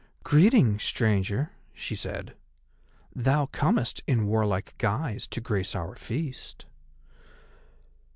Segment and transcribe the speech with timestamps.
[0.23, 2.35] "Greeting, Stranger," she said.
[3.15, 6.65] "Thou comest in warlike guise to grace our feast."